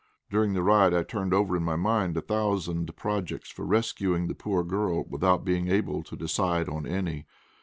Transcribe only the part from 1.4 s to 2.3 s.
in my mind a